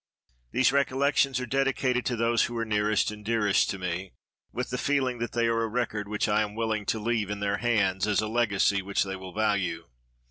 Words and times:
These 0.51 0.71
Recollections 0.71 1.39
are 1.39 1.45
dedicated 1.45 2.07
to 2.07 2.15
those 2.15 2.45
who 2.45 2.57
are 2.57 2.65
nearest 2.65 3.11
and 3.11 3.23
dearest 3.23 3.69
to 3.69 3.77
me, 3.77 4.13
with 4.51 4.71
the 4.71 4.79
feeling 4.79 5.19
that 5.19 5.33
they 5.33 5.45
are 5.45 5.61
a 5.61 5.67
record 5.67 6.07
which 6.07 6.27
I 6.27 6.41
am 6.41 6.55
willing 6.55 6.87
to 6.87 6.97
leave 6.99 7.29
in 7.29 7.39
their 7.39 7.57
hands, 7.57 8.07
as 8.07 8.19
a 8.19 8.27
legacy 8.27 8.81
which 8.81 9.03
they 9.03 9.15
will 9.15 9.31
value. 9.35 9.85